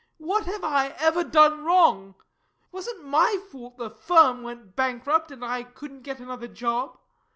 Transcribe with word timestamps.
What 0.17 0.45
have 0.45 0.63
I 0.63 0.95
ever 0.97 1.23
done 1.23 1.63
wrong! 1.63 2.15
Wasn't 2.71 3.03
my 3.03 3.37
fault 3.51 3.77
the 3.77 3.91
firm 3.91 4.41
went 4.41 4.75
bankrupt 4.75 5.29
and 5.29 5.45
I 5.45 5.61
couldn't 5.61 6.01
get 6.01 6.19
another 6.19 6.47
job. 6.47 6.97